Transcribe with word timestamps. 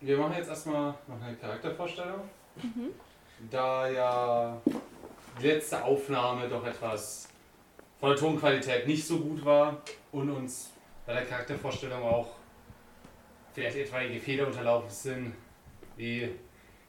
wir 0.00 0.16
machen 0.16 0.34
jetzt 0.36 0.48
erstmal 0.48 0.94
noch 1.06 1.20
eine 1.22 1.36
Charaktervorstellung. 1.36 2.20
Da 3.50 3.88
ja 3.88 4.60
die 5.40 5.46
letzte 5.46 5.82
Aufnahme 5.82 6.48
doch 6.48 6.64
etwas 6.66 7.28
von 7.98 8.10
der 8.10 8.18
Tonqualität 8.18 8.86
nicht 8.86 9.06
so 9.06 9.18
gut 9.18 9.44
war 9.44 9.82
und 10.12 10.30
uns 10.30 10.70
bei 11.06 11.14
der 11.14 11.24
Charaktervorstellung 11.26 12.02
auch 12.02 12.28
vielleicht 13.54 13.76
etwaige 13.76 14.18
Fehler 14.20 14.46
unterlaufen 14.46 14.90
sind, 14.90 15.34
wie 15.96 16.30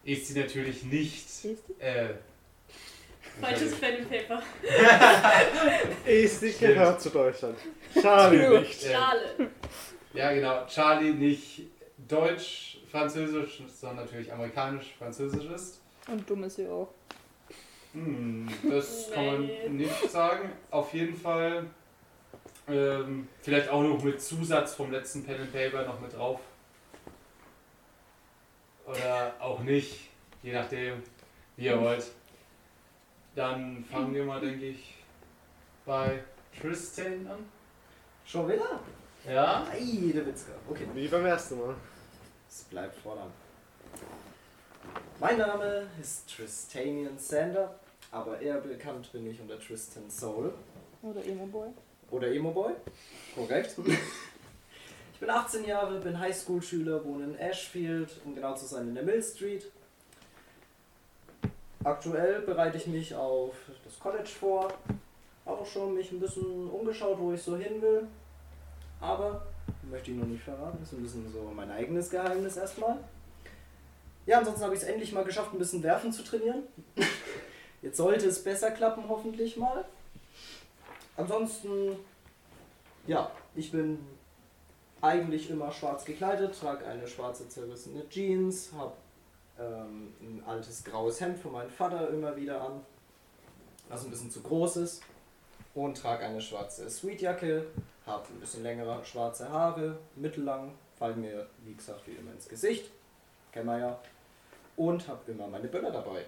ist 0.03 0.27
sie 0.27 0.39
natürlich 0.39 0.83
nicht. 0.83 1.27
Äh, 1.79 2.09
Falsches 3.39 3.79
Pen 3.79 3.97
and 4.01 4.09
Paper. 4.09 4.41
Ist 6.05 6.41
nicht 6.43 6.57
Stimmt. 6.57 6.73
gehört 6.73 7.01
zu 7.01 7.09
Deutschland. 7.09 7.57
Charlie 7.99 8.59
nicht. 8.59 8.83
äh, 8.83 8.91
Schale. 8.93 9.51
Ja, 10.13 10.33
genau. 10.33 10.65
Charlie 10.67 11.13
nicht 11.13 11.61
deutsch, 11.97 12.80
französisch, 12.91 13.63
sondern 13.67 14.05
natürlich 14.05 14.31
amerikanisch, 14.31 14.93
französisch 14.97 15.45
ist. 15.45 15.81
Und 16.07 16.29
dumm 16.29 16.43
ist 16.43 16.55
sie 16.55 16.67
auch. 16.67 16.89
Hm, 17.93 18.47
das 18.69 19.09
kann 19.13 19.25
man 19.25 19.77
nicht 19.77 20.11
sagen. 20.11 20.49
Auf 20.69 20.93
jeden 20.93 21.15
Fall 21.15 21.65
ähm, 22.67 23.27
vielleicht 23.41 23.69
auch 23.69 23.81
noch 23.81 24.03
mit 24.03 24.21
Zusatz 24.21 24.75
vom 24.75 24.91
letzten 24.91 25.23
Pen 25.23 25.41
and 25.41 25.51
Paper 25.51 25.85
noch 25.85 25.99
mit 25.99 26.13
drauf. 26.15 26.39
Oder 28.85 29.33
auch 29.39 29.59
nicht, 29.61 30.09
je 30.43 30.53
nachdem, 30.53 31.01
wie 31.55 31.65
ihr 31.65 31.79
wollt. 31.79 32.11
Dann 33.35 33.85
fangen 33.89 34.13
wir 34.13 34.25
mal, 34.25 34.41
denke 34.41 34.65
ich, 34.65 34.95
bei 35.85 36.23
Tristan 36.59 37.27
an. 37.27 37.45
Schon 38.25 38.47
wieder? 38.47 38.79
Ja? 39.27 39.65
Ei, 39.71 40.11
der 40.13 40.25
Witzka. 40.25 40.51
Okay, 40.69 40.85
Wie 40.93 41.07
beim 41.07 41.25
ersten 41.25 41.59
Mal. 41.59 41.75
Es 42.51 42.63
bleibt 42.63 42.97
voran. 42.97 43.31
Mein 45.19 45.37
Name 45.37 45.87
ist 46.01 46.29
Tristanian 46.29 47.17
Sander, 47.17 47.79
aber 48.11 48.41
eher 48.41 48.59
bekannt 48.59 49.11
bin 49.13 49.29
ich 49.29 49.39
unter 49.39 49.57
Tristan 49.59 50.09
Soul 50.09 50.53
Oder 51.01 51.23
Emo 51.25 51.45
Boy. 51.45 51.69
oder 52.09 52.27
Emo 52.27 52.51
Boy. 52.51 52.73
Korrekt. 53.35 53.75
Ich 55.13 55.19
bin 55.19 55.29
18 55.29 55.65
Jahre, 55.65 55.99
bin 55.99 56.19
Highschool-Schüler, 56.19 57.05
wohne 57.05 57.25
in 57.25 57.35
Ashfield, 57.37 58.09
um 58.25 58.35
genau 58.35 58.55
zu 58.55 58.65
sein 58.65 58.89
in 58.89 58.95
der 58.95 59.03
Mill 59.03 59.23
Street. 59.23 59.71
Aktuell 61.83 62.41
bereite 62.41 62.77
ich 62.77 62.87
mich 62.87 63.15
auf 63.15 63.53
das 63.85 63.97
College 63.99 64.27
vor. 64.29 64.73
Habe 65.45 65.59
auch 65.59 65.65
schon 65.65 65.93
mich 65.93 66.11
ein 66.11 66.19
bisschen 66.19 66.69
umgeschaut, 66.69 67.17
wo 67.19 67.31
ich 67.33 67.41
so 67.41 67.55
hin 67.55 67.81
will. 67.81 68.07
Aber 68.99 69.45
möchte 69.89 70.11
ich 70.11 70.17
noch 70.17 70.27
nicht 70.27 70.43
verraten. 70.43 70.77
Das 70.79 70.91
ist 70.91 70.99
ein 70.99 71.03
bisschen 71.03 71.31
so 71.31 71.51
mein 71.55 71.71
eigenes 71.71 72.09
Geheimnis 72.09 72.57
erstmal. 72.57 72.97
Ja, 74.25 74.39
ansonsten 74.39 74.63
habe 74.63 74.75
ich 74.75 74.81
es 74.81 74.87
endlich 74.87 75.11
mal 75.13 75.23
geschafft, 75.23 75.53
ein 75.53 75.59
bisschen 75.59 75.83
Werfen 75.83 76.11
zu 76.11 76.23
trainieren. 76.23 76.63
Jetzt 77.81 77.97
sollte 77.97 78.27
es 78.27 78.43
besser 78.43 78.71
klappen, 78.71 79.03
hoffentlich 79.09 79.57
mal. 79.57 79.85
Ansonsten, 81.17 81.97
ja, 83.07 83.31
ich 83.55 83.71
bin 83.71 83.99
eigentlich 85.01 85.49
immer 85.49 85.71
schwarz 85.71 86.05
gekleidet, 86.05 86.57
trage 86.59 86.85
eine 86.85 87.07
schwarze 87.07 87.49
zerrissene 87.49 88.07
Jeans, 88.09 88.71
habe 88.77 88.93
ähm, 89.59 90.13
ein 90.21 90.43
altes 90.45 90.83
graues 90.83 91.19
Hemd 91.19 91.39
von 91.39 91.53
meinem 91.53 91.71
Vater 91.71 92.09
immer 92.09 92.35
wieder 92.35 92.61
an, 92.61 92.81
was 93.89 94.03
ein 94.03 94.11
bisschen 94.11 94.29
zu 94.29 94.41
groß 94.41 94.77
ist. 94.77 95.01
Und 95.73 95.97
trage 95.97 96.25
eine 96.25 96.41
schwarze 96.41 96.89
Sweetjacke, 96.89 97.65
habe 98.05 98.27
ein 98.29 98.39
bisschen 98.39 98.63
längere 98.63 99.03
schwarze 99.05 99.49
Haare, 99.49 99.97
mittellang, 100.15 100.73
fallen 100.97 101.21
mir, 101.21 101.47
wie 101.63 101.73
gesagt, 101.73 102.07
wie 102.07 102.11
immer 102.11 102.31
ins 102.31 102.47
Gesicht. 102.47 102.89
Kennen 103.51 103.67
wir 103.67 103.79
ja. 103.79 103.99
Und 104.75 105.07
habe 105.07 105.31
immer 105.31 105.47
meine 105.47 105.67
Böller 105.67 105.91
dabei. 105.91 106.25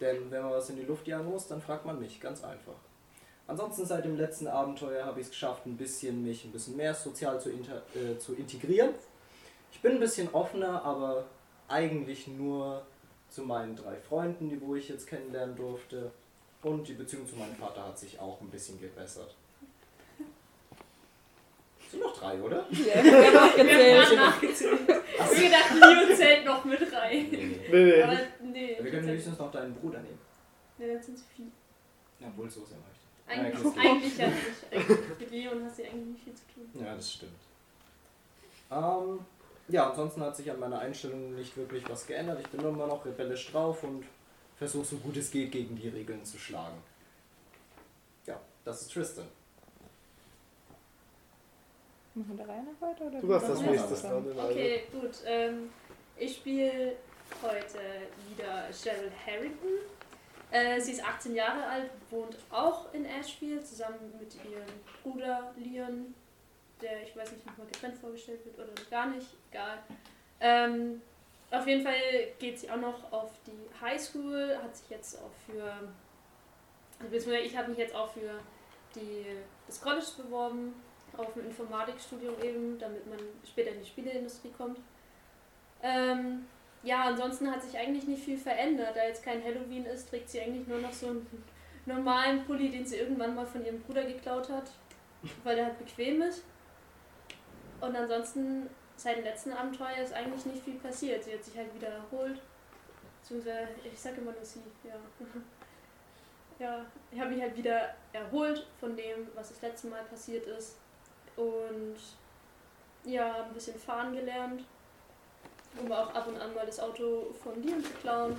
Denn 0.00 0.30
wenn 0.30 0.42
man 0.42 0.52
was 0.52 0.70
in 0.70 0.76
die 0.76 0.84
Luft 0.84 1.06
jagen 1.06 1.30
muss, 1.30 1.46
dann 1.46 1.60
fragt 1.60 1.84
man 1.84 1.98
mich, 1.98 2.20
ganz 2.20 2.42
einfach. 2.42 2.74
Ansonsten 3.46 3.84
seit 3.84 4.04
dem 4.04 4.16
letzten 4.16 4.46
Abenteuer 4.46 5.04
habe 5.04 5.20
ich 5.20 5.26
es 5.26 5.32
geschafft, 5.32 5.66
ein 5.66 5.76
bisschen 5.76 6.22
mich 6.22 6.44
ein 6.44 6.52
bisschen 6.52 6.76
mehr 6.76 6.94
sozial 6.94 7.40
zu, 7.40 7.50
äh, 7.50 8.18
zu 8.18 8.34
integrieren. 8.34 8.94
Ich 9.72 9.80
bin 9.80 9.92
ein 9.92 10.00
bisschen 10.00 10.32
offener, 10.32 10.82
aber 10.84 11.24
eigentlich 11.68 12.28
nur 12.28 12.82
zu 13.28 13.42
meinen 13.42 13.76
drei 13.76 13.96
Freunden, 13.96 14.48
die 14.48 14.60
wo 14.60 14.74
ich 14.74 14.88
jetzt 14.88 15.06
kennenlernen 15.06 15.56
durfte. 15.56 16.10
Und 16.62 16.86
die 16.86 16.94
Beziehung 16.94 17.26
zu 17.26 17.36
meinem 17.36 17.54
Vater 17.56 17.86
hat 17.86 17.98
sich 17.98 18.18
auch 18.18 18.40
ein 18.40 18.50
bisschen 18.50 18.80
gebessert. 18.80 19.34
Sind 21.90 22.00
noch 22.00 22.16
drei, 22.16 22.40
oder? 22.40 22.66
Ja, 22.70 23.02
wir 23.04 23.26
haben 23.26 23.36
auch 23.50 23.56
Wir 23.56 23.64
gezählt. 23.64 24.06
haben 24.06 24.16
nachgezählt. 24.16 24.80
Ich 24.88 25.18
hab 25.18 25.30
gedacht, 25.30 25.74
Leo 26.08 26.16
zählt 26.16 26.44
noch 26.44 26.64
mit 26.64 26.80
rein. 26.92 27.26
Nee, 27.30 27.68
Nee. 27.70 28.02
Aber 28.02 28.16
nee. 28.42 28.76
Wir 28.80 28.90
können 28.90 29.08
höchstens 29.08 29.38
noch 29.38 29.50
deinen 29.50 29.74
Bruder 29.74 29.98
nehmen. 30.00 30.18
Nee, 30.78 30.94
dann 30.94 31.02
sind 31.02 31.16
es 31.18 31.24
vier. 31.34 31.46
Ja, 32.20 32.28
obwohl 32.28 32.48
so 32.50 32.64
sehr 32.64 32.78
reicht. 32.78 33.00
Eigentlich, 33.26 33.74
Ja, 33.74 33.90
eigentlich 33.90 34.18
ja 34.18 34.26
nicht. 34.28 35.18
Mit 35.20 35.30
Leon 35.30 35.64
hast 35.64 35.78
du 35.78 35.82
eigentlich 35.84 36.06
nicht 36.06 36.24
viel 36.24 36.34
zu 36.34 36.42
tun. 36.54 36.70
Ja, 36.84 36.94
das 36.94 37.12
stimmt. 37.12 37.32
Ähm, 38.70 39.20
ja, 39.68 39.90
ansonsten 39.90 40.20
hat 40.22 40.36
sich 40.36 40.50
an 40.50 40.58
meiner 40.60 40.78
Einstellung 40.80 41.34
nicht 41.34 41.56
wirklich 41.56 41.88
was 41.88 42.06
geändert. 42.06 42.40
Ich 42.40 42.48
bin 42.48 42.60
immer 42.60 42.86
noch 42.86 43.04
rebellisch 43.04 43.50
drauf 43.50 43.82
und 43.84 44.04
versuche 44.56 44.84
so 44.84 44.96
gut 44.96 45.16
es 45.16 45.30
geht 45.30 45.50
gegen 45.52 45.76
die 45.76 45.88
Regeln 45.88 46.24
zu 46.24 46.38
schlagen. 46.38 46.76
Ja, 48.26 48.40
das 48.64 48.82
ist 48.82 48.92
Tristan. 48.92 49.26
Machen 52.14 52.38
wir 52.38 52.46
nach 52.46 52.80
weiter? 52.80 53.06
Oder 53.06 53.20
Du 53.20 53.34
hast 53.34 53.44
wie 53.44 53.48
das 53.48 53.60
nächste 53.62 54.08
dann? 54.08 54.38
Okay, 54.38 54.82
gut. 54.92 55.12
Ähm, 55.24 55.70
ich 56.16 56.36
spiele 56.36 56.96
heute 57.42 57.78
wieder 58.28 58.68
Cheryl 58.72 59.12
Harrington. 59.26 59.78
Äh, 60.50 60.80
sie 60.80 60.92
ist 60.92 61.04
18 61.04 61.34
Jahre 61.36 61.64
alt, 61.64 61.90
wohnt 62.10 62.36
auch 62.50 62.92
in 62.92 63.04
Ashfield 63.04 63.64
zusammen 63.64 64.12
mit 64.18 64.34
ihrem 64.44 64.66
Bruder 65.02 65.54
Leon, 65.56 66.12
der 66.82 67.04
ich 67.04 67.14
weiß 67.16 67.30
nicht, 67.32 67.46
nochmal 67.46 67.68
getrennt 67.68 67.96
vorgestellt 67.98 68.44
wird 68.44 68.58
oder 68.58 68.82
gar 68.90 69.06
nicht, 69.06 69.28
egal. 69.50 69.78
Ähm, 70.40 71.00
auf 71.52 71.66
jeden 71.66 71.84
Fall 71.84 71.94
geht 72.40 72.58
sie 72.58 72.68
auch 72.70 72.76
noch 72.76 73.12
auf 73.12 73.30
die 73.46 73.80
Highschool, 73.80 74.58
hat 74.60 74.76
sich 74.76 74.90
jetzt 74.90 75.18
auch 75.18 75.30
für, 75.46 75.62
also 76.98 77.10
beziehungsweise 77.10 77.46
ich 77.46 77.56
habe 77.56 77.68
mich 77.68 77.78
jetzt 77.78 77.94
auch 77.94 78.10
für 78.12 78.40
die, 78.96 79.26
das 79.68 79.80
College 79.80 80.06
beworben, 80.16 80.74
auf 81.16 81.36
ein 81.36 81.46
Informatikstudium 81.46 82.34
eben, 82.42 82.78
damit 82.78 83.06
man 83.06 83.18
später 83.44 83.70
in 83.70 83.80
die 83.80 83.86
Spieleindustrie 83.88 84.52
kommt. 84.56 84.78
Ähm, 85.82 86.46
ja, 86.82 87.04
ansonsten 87.04 87.50
hat 87.50 87.62
sich 87.62 87.76
eigentlich 87.78 88.06
nicht 88.06 88.24
viel 88.24 88.38
verändert. 88.38 88.96
Da 88.96 89.04
jetzt 89.04 89.22
kein 89.22 89.42
Halloween 89.42 89.84
ist, 89.86 90.08
trägt 90.08 90.30
sie 90.30 90.40
eigentlich 90.40 90.66
nur 90.66 90.78
noch 90.78 90.92
so 90.92 91.08
einen 91.08 91.44
normalen 91.86 92.44
Pulli, 92.44 92.70
den 92.70 92.86
sie 92.86 92.96
irgendwann 92.96 93.34
mal 93.34 93.46
von 93.46 93.64
ihrem 93.64 93.80
Bruder 93.80 94.04
geklaut 94.04 94.48
hat, 94.48 94.70
weil 95.44 95.56
der 95.56 95.66
halt 95.66 95.78
bequem 95.78 96.22
ist. 96.22 96.44
Und 97.80 97.96
ansonsten, 97.96 98.68
seit 98.96 99.18
dem 99.18 99.24
letzten 99.24 99.52
Abenteuer 99.52 99.98
ist 100.02 100.12
eigentlich 100.12 100.44
nicht 100.46 100.62
viel 100.62 100.74
passiert. 100.74 101.24
Sie 101.24 101.32
hat 101.32 101.44
sich 101.44 101.56
halt 101.56 101.74
wieder 101.74 101.88
erholt. 101.88 102.40
Beziehungsweise, 103.20 103.68
ich 103.84 103.98
sag 103.98 104.16
immer 104.16 104.32
nur 104.32 104.44
sie, 104.44 104.60
ja. 104.84 104.94
Ja, 106.58 106.84
ich 107.10 107.18
habe 107.18 107.30
mich 107.30 107.40
halt 107.40 107.56
wieder 107.56 107.94
erholt 108.12 108.66
von 108.78 108.94
dem, 108.94 109.28
was 109.34 109.48
das 109.48 109.62
letzte 109.62 109.86
Mal 109.86 110.04
passiert 110.04 110.46
ist. 110.46 110.76
Und 111.40 111.96
ja, 113.10 113.44
ein 113.44 113.54
bisschen 113.54 113.78
fahren 113.78 114.14
gelernt. 114.14 114.64
Um 115.80 115.90
auch 115.90 116.12
ab 116.14 116.26
und 116.26 116.36
an 116.36 116.54
mal 116.54 116.66
das 116.66 116.80
Auto 116.80 117.32
von 117.42 117.62
Leon 117.62 117.82
zu 117.82 117.92
klauen. 117.92 118.38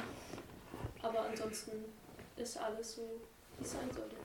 Aber 1.02 1.22
ansonsten 1.22 1.72
ist 2.36 2.58
alles 2.58 2.96
so, 2.96 3.02
wie 3.58 3.64
es 3.64 3.72
sein 3.72 3.90
sollte. 3.92 4.16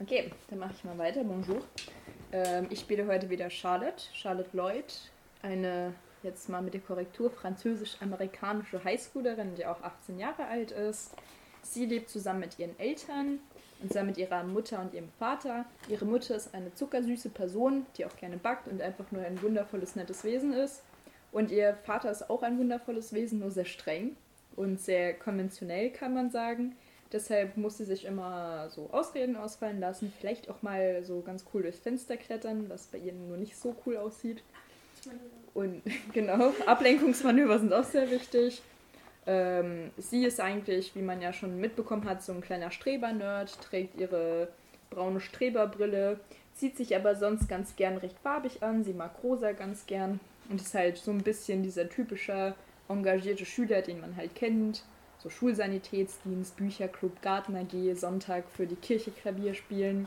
Okay, 0.00 0.30
dann 0.48 0.58
mache 0.58 0.74
ich 0.76 0.84
mal 0.84 0.98
weiter. 0.98 1.24
Bonjour. 1.24 1.62
Ähm, 2.30 2.66
ich 2.70 2.80
spiele 2.80 3.06
heute 3.06 3.30
wieder 3.30 3.48
Charlotte, 3.50 4.04
Charlotte 4.12 4.50
Lloyd, 4.52 4.94
eine 5.42 5.94
jetzt 6.22 6.48
mal 6.48 6.62
mit 6.62 6.74
der 6.74 6.80
Korrektur 6.82 7.30
französisch-amerikanische 7.30 8.82
Highschoolerin, 8.82 9.54
die 9.54 9.66
auch 9.66 9.82
18 9.82 10.18
Jahre 10.18 10.46
alt 10.46 10.70
ist. 10.70 11.12
Sie 11.62 11.86
lebt 11.86 12.10
zusammen 12.10 12.40
mit 12.40 12.58
ihren 12.58 12.78
Eltern 12.78 13.40
und 13.82 13.92
zwar 13.92 14.04
mit 14.04 14.16
ihrer 14.16 14.42
Mutter 14.44 14.80
und 14.80 14.94
ihrem 14.94 15.08
Vater. 15.18 15.64
Ihre 15.88 16.04
Mutter 16.04 16.36
ist 16.36 16.54
eine 16.54 16.74
zuckersüße 16.74 17.30
Person, 17.30 17.86
die 17.96 18.06
auch 18.06 18.16
gerne 18.16 18.36
backt 18.36 18.68
und 18.68 18.80
einfach 18.80 19.10
nur 19.10 19.22
ein 19.22 19.40
wundervolles, 19.42 19.96
nettes 19.96 20.24
Wesen 20.24 20.52
ist. 20.52 20.82
Und 21.32 21.50
ihr 21.50 21.76
Vater 21.84 22.10
ist 22.10 22.30
auch 22.30 22.42
ein 22.42 22.58
wundervolles 22.58 23.12
Wesen, 23.12 23.40
nur 23.40 23.50
sehr 23.50 23.64
streng 23.64 24.16
und 24.56 24.80
sehr 24.80 25.14
konventionell, 25.14 25.90
kann 25.90 26.14
man 26.14 26.30
sagen. 26.30 26.76
Deshalb 27.12 27.56
muss 27.56 27.76
sie 27.76 27.84
sich 27.84 28.04
immer 28.04 28.68
so 28.70 28.88
Ausreden 28.90 29.36
ausfallen 29.36 29.80
lassen. 29.80 30.12
Vielleicht 30.18 30.48
auch 30.48 30.62
mal 30.62 31.04
so 31.04 31.20
ganz 31.20 31.44
cool 31.52 31.62
durchs 31.62 31.78
Fenster 31.78 32.16
klettern, 32.16 32.68
was 32.68 32.86
bei 32.86 32.98
ihr 32.98 33.12
nur 33.12 33.36
nicht 33.36 33.56
so 33.56 33.76
cool 33.84 33.96
aussieht. 33.96 34.42
Und 35.52 35.82
genau, 36.12 36.52
Ablenkungsmanöver 36.66 37.58
sind 37.58 37.72
auch 37.72 37.84
sehr 37.84 38.10
wichtig. 38.10 38.62
Ähm, 39.26 39.90
sie 39.96 40.24
ist 40.24 40.40
eigentlich, 40.40 40.94
wie 40.94 41.02
man 41.02 41.20
ja 41.20 41.32
schon 41.32 41.58
mitbekommen 41.58 42.04
hat, 42.04 42.22
so 42.22 42.32
ein 42.32 42.40
kleiner 42.40 42.70
Streber-Nerd, 42.70 43.60
trägt 43.60 43.98
ihre 43.98 44.48
braune 44.90 45.20
Streberbrille, 45.20 46.20
zieht 46.54 46.76
sich 46.76 46.94
aber 46.94 47.16
sonst 47.16 47.48
ganz 47.48 47.76
gern 47.76 47.96
recht 47.96 48.18
farbig 48.22 48.62
an. 48.62 48.84
Sie 48.84 48.92
mag 48.92 49.12
rosa 49.22 49.52
ganz 49.52 49.86
gern. 49.86 50.20
und 50.48 50.60
ist 50.60 50.74
halt 50.74 50.98
so 50.98 51.10
ein 51.10 51.22
bisschen 51.22 51.62
dieser 51.62 51.88
typische 51.88 52.54
engagierte 52.88 53.46
Schüler, 53.46 53.82
den 53.82 54.00
man 54.00 54.16
halt 54.16 54.34
kennt. 54.34 54.84
So 55.18 55.30
Schulsanitätsdienst, 55.30 56.56
Bücherclub, 56.56 57.22
Garten 57.22 57.56
AG, 57.56 57.94
Sonntag 57.94 58.44
für 58.50 58.66
die 58.66 58.76
Kirche 58.76 59.10
Klavier 59.10 59.54
spielen. 59.54 60.06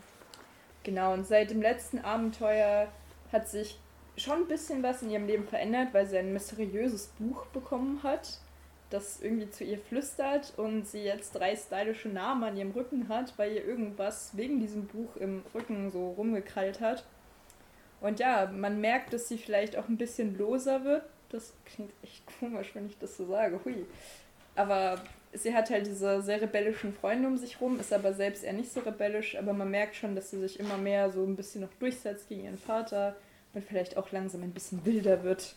Genau, 0.83 1.13
und 1.13 1.25
seit 1.25 1.49
dem 1.49 1.61
letzten 1.61 1.99
Abenteuer 1.99 2.87
hat 3.31 3.49
sich 3.49 3.79
schon 4.15 4.41
ein 4.41 4.47
bisschen 4.47 4.83
was 4.83 5.01
in 5.01 5.09
ihrem 5.09 5.27
Leben 5.27 5.47
verändert, 5.47 5.89
weil 5.91 6.05
sie 6.05 6.17
ein 6.17 6.33
mysteriöses 6.33 7.07
Buch 7.19 7.45
bekommen 7.47 8.01
hat, 8.03 8.39
das 8.89 9.21
irgendwie 9.21 9.49
zu 9.49 9.63
ihr 9.63 9.79
flüstert 9.79 10.53
und 10.57 10.87
sie 10.87 11.03
jetzt 11.03 11.35
drei 11.35 11.55
stylische 11.55 12.09
Namen 12.09 12.43
an 12.43 12.57
ihrem 12.57 12.71
Rücken 12.71 13.09
hat, 13.09 13.37
weil 13.37 13.51
ihr 13.51 13.65
irgendwas 13.65 14.35
wegen 14.37 14.59
diesem 14.59 14.85
Buch 14.87 15.15
im 15.17 15.43
Rücken 15.53 15.91
so 15.91 16.11
rumgekrallt 16.11 16.79
hat. 16.79 17.03
Und 17.99 18.19
ja, 18.19 18.49
man 18.53 18.79
merkt, 18.79 19.11
dass 19.11 19.27
sie 19.27 19.37
vielleicht 19.37 19.77
auch 19.77 19.89
ein 19.89 19.97
bisschen 19.97 20.37
loser 20.37 20.83
wird. 20.85 21.03
Das 21.29 21.53
klingt 21.65 21.91
echt 22.03 22.23
komisch, 22.39 22.73
wenn 22.73 22.87
ich 22.87 22.97
das 22.97 23.17
so 23.17 23.25
sage. 23.25 23.59
Hui. 23.65 23.85
Aber 24.55 25.01
sie 25.33 25.53
hat 25.53 25.69
halt 25.69 25.85
diese 25.85 26.21
sehr 26.21 26.41
rebellischen 26.41 26.93
Freunde 26.93 27.27
um 27.27 27.37
sich 27.37 27.59
rum, 27.59 27.79
ist 27.79 27.93
aber 27.93 28.13
selbst 28.13 28.43
eher 28.43 28.53
nicht 28.53 28.71
so 28.71 28.79
rebellisch. 28.79 29.37
Aber 29.37 29.53
man 29.53 29.69
merkt 29.69 29.95
schon, 29.95 30.15
dass 30.15 30.29
sie 30.29 30.39
sich 30.39 30.59
immer 30.59 30.77
mehr 30.77 31.11
so 31.11 31.23
ein 31.23 31.35
bisschen 31.35 31.61
noch 31.61 31.73
durchsetzt 31.79 32.29
gegen 32.29 32.45
ihren 32.45 32.57
Vater 32.57 33.15
und 33.53 33.63
vielleicht 33.63 33.97
auch 33.97 34.11
langsam 34.11 34.43
ein 34.43 34.53
bisschen 34.53 34.85
wilder 34.85 35.23
wird. 35.23 35.55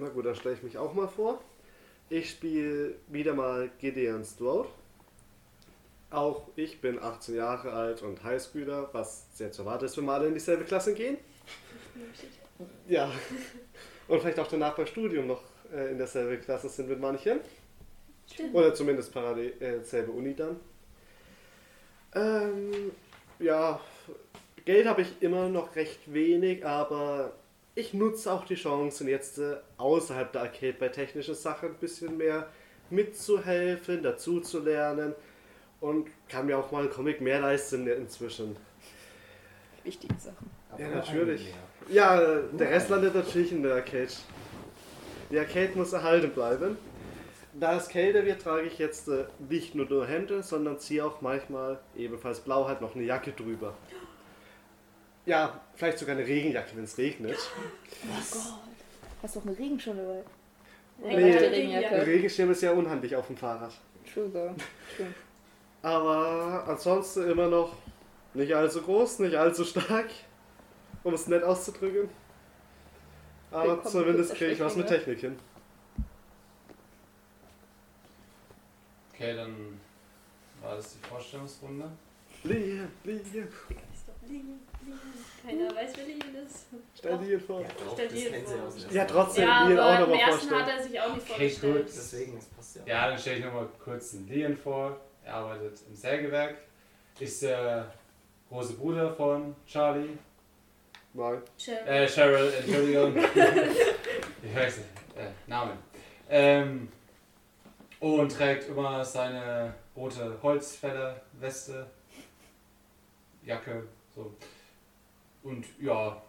Na 0.00 0.08
gut, 0.08 0.24
dann 0.24 0.34
stelle 0.34 0.54
ich 0.54 0.62
mich 0.62 0.78
auch 0.78 0.94
mal 0.94 1.08
vor. 1.08 1.42
Ich 2.08 2.30
spiele 2.30 2.94
wieder 3.08 3.34
mal 3.34 3.70
Gideon 3.78 4.24
Strode. 4.24 4.70
Auch 6.10 6.48
ich 6.56 6.80
bin 6.80 6.98
18 6.98 7.36
Jahre 7.36 7.70
alt 7.72 8.00
und 8.02 8.24
Highschooler, 8.24 8.88
was 8.92 9.26
sehr 9.36 9.52
zu 9.52 9.62
erwarten 9.62 9.84
ist, 9.84 9.98
wenn 9.98 10.06
wir 10.06 10.12
alle 10.12 10.28
in 10.28 10.34
dieselbe 10.34 10.64
Klasse 10.64 10.94
gehen. 10.94 11.18
Ja. 12.88 13.10
Und 14.06 14.20
vielleicht 14.20 14.38
auch 14.38 14.46
danach 14.46 14.76
beim 14.76 14.84
Studium 14.84 15.28
noch 15.28 15.42
äh, 15.72 15.92
in 15.92 15.96
derselbe 15.96 16.36
Klasse 16.36 16.68
sind 16.68 16.90
mit 16.90 17.00
manchen. 17.00 17.40
Stimmt. 18.30 18.54
Oder 18.54 18.74
zumindest 18.74 19.14
parallel 19.14 19.54
äh, 19.62 19.82
selbe 19.82 20.12
Uni 20.12 20.34
dann. 20.34 20.60
Ähm, 22.14 22.92
ja, 23.38 23.80
Geld 24.66 24.86
habe 24.86 25.02
ich 25.02 25.22
immer 25.22 25.48
noch 25.48 25.74
recht 25.74 26.12
wenig, 26.12 26.66
aber 26.66 27.32
ich 27.74 27.94
nutze 27.94 28.32
auch 28.32 28.44
die 28.44 28.54
Chancen 28.54 29.08
jetzt 29.08 29.38
äh, 29.38 29.56
außerhalb 29.76 30.32
der 30.32 30.42
Arcade 30.42 30.76
bei 30.78 30.88
technischen 30.88 31.34
Sachen 31.34 31.70
ein 31.70 31.74
bisschen 31.76 32.16
mehr 32.16 32.48
mitzuhelfen, 32.90 34.02
dazu 34.02 34.40
zu 34.40 34.60
lernen 34.60 35.14
und 35.80 36.08
kann 36.28 36.46
mir 36.46 36.58
auch 36.58 36.70
mal 36.72 36.80
einen 36.80 36.90
Comic 36.90 37.20
mehr 37.20 37.40
leisten 37.40 37.86
inzwischen. 37.86 38.56
Wichtige 39.84 40.14
Sachen. 40.18 40.50
Aber 40.70 40.82
Ja, 40.82 40.88
natürlich. 40.90 41.54
Ja, 41.88 42.20
äh, 42.20 42.42
der 42.52 42.70
Rest 42.70 42.90
landet 42.90 43.14
natürlich 43.14 43.52
in 43.52 43.62
der 43.62 43.74
Arcade. 43.76 44.08
Die 45.30 45.38
Arcade 45.38 45.72
muss 45.76 45.92
erhalten 45.92 46.30
bleiben. 46.30 46.76
Da 47.52 47.76
es 47.76 47.88
kälter 47.88 48.24
wird, 48.24 48.42
trage 48.42 48.66
ich 48.66 48.78
jetzt 48.78 49.08
äh, 49.08 49.24
nicht 49.48 49.74
nur 49.74 49.86
nur 49.86 50.06
Hemden, 50.06 50.42
sondern 50.42 50.78
ziehe 50.78 51.04
auch 51.04 51.20
manchmal 51.20 51.80
ebenfalls 51.96 52.40
blau 52.40 52.68
halt 52.68 52.80
noch 52.80 52.94
eine 52.94 53.04
Jacke 53.04 53.32
drüber. 53.32 53.74
Ja, 55.30 55.60
vielleicht 55.76 55.96
sogar 55.96 56.16
eine 56.16 56.26
Regenjacke, 56.26 56.74
wenn 56.74 56.82
es 56.82 56.98
regnet. 56.98 57.38
Hast 59.22 59.36
du 59.36 59.38
auch 59.38 59.46
eine 59.46 59.56
Regenschirm 59.56 59.96
dabei? 59.96 60.24
Nee. 60.98 61.14
Regenjacke. 61.14 61.50
Regenjacke. 61.52 61.94
Ein 61.94 62.00
Regenschirm 62.00 62.50
ist 62.50 62.62
ja 62.62 62.72
unhandlich 62.72 63.14
auf 63.14 63.28
dem 63.28 63.36
Fahrrad. 63.36 63.72
True, 64.12 64.28
though. 64.32 64.56
True. 64.96 65.14
Aber 65.82 66.64
ansonsten 66.66 67.30
immer 67.30 67.46
noch 67.46 67.76
nicht 68.34 68.52
allzu 68.52 68.82
groß, 68.82 69.20
nicht 69.20 69.36
allzu 69.36 69.64
stark, 69.64 70.10
um 71.04 71.14
es 71.14 71.28
nett 71.28 71.44
auszudrücken. 71.44 72.08
Aber 73.52 73.68
Willkommen 73.68 73.92
zumindest 73.92 74.34
kriege 74.34 74.50
ich 74.50 74.58
was 74.58 74.74
mit 74.74 74.90
Erschreckung, 74.90 75.14
Technik 75.14 75.20
hin. 75.20 75.38
Okay, 79.14 79.36
dann 79.36 79.80
war 80.60 80.74
das 80.74 80.94
die 80.94 81.06
Vorstellungsrunde. 81.06 81.88
Lian, 82.42 82.90
Lian, 83.04 83.48
Lingen, 84.28 84.60
Lingen. 84.84 85.00
Keiner 85.46 85.74
weiß, 85.74 85.92
wer 85.96 86.04
Lingen 86.06 86.34
ist. 86.46 86.66
stell 86.98 87.18
dir 87.18 87.40
vor. 87.40 87.60
Ja, 87.62 87.68
doch, 87.68 87.92
Stell 87.94 88.08
dir 88.08 88.30
vor. 88.44 88.68
Ja, 88.92 89.04
trotzdem. 89.04 89.44
Ja, 89.48 89.62
Lingen 89.64 89.78
auch 89.78 89.84
aber 89.84 89.98
noch 90.00 90.06
im 90.06 90.10
mal 90.12 90.18
ersten 90.20 90.48
vorstellen. 90.48 90.62
hat 90.62 90.68
er 90.78 90.82
sich 90.82 91.00
auch 91.00 91.14
nicht 91.14 91.22
Okay, 91.30 91.50
vorgestellt. 91.50 91.76
gut. 91.86 91.86
Deswegen, 91.96 92.34
das 92.36 92.44
passt 92.46 92.76
ja. 92.76 92.82
Ja, 92.86 93.08
dann 93.08 93.18
stelle 93.18 93.38
ich 93.38 93.44
nochmal 93.44 93.68
kurz 93.82 94.10
den 94.12 94.28
Leon 94.28 94.56
vor. 94.56 94.96
Er 95.24 95.34
arbeitet 95.34 95.80
im 95.88 95.94
Sägewerk. 95.94 96.56
Ist 97.18 97.42
der 97.42 97.92
große 98.48 98.74
Bruder 98.74 99.12
von 99.14 99.54
Charlie. 99.66 100.08
Nein. 101.12 101.42
Cheryl. 101.58 101.86
Äh, 101.88 102.06
Cheryl, 102.08 102.52
Entschuldigung. 102.58 103.16
ich 104.42 104.54
weiß 104.56 104.76
nicht. 104.78 104.88
Äh, 105.16 105.30
Name. 105.46 105.72
Ähm, 106.28 106.88
und 107.98 108.30
trägt 108.32 108.68
immer 108.68 109.04
seine 109.04 109.74
rote 109.96 110.38
Holzfällerweste, 110.42 111.86
Jacke, 113.44 113.84
so. 114.22 115.48
Und 115.48 115.64
ja, 115.80 116.22